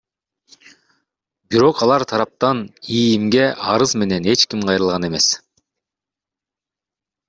Бирок 1.55 1.83
алар 1.87 2.05
тараптан 2.13 2.65
ИИМге 2.97 3.45
арыз 3.77 3.95
менен 4.05 4.33
эч 4.35 4.49
ким 4.55 4.69
кайрылган 4.73 5.11
эмес. 5.15 5.33